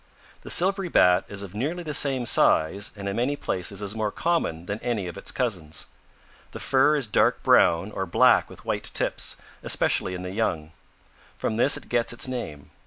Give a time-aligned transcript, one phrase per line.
[0.41, 4.09] "The Silvery Bat is of nearly the same size and in many places is more
[4.11, 5.85] common than any its cousins.
[6.53, 10.71] The fur is dark brown or black with white tips, especially in the young.
[11.37, 12.71] From this it gets its name.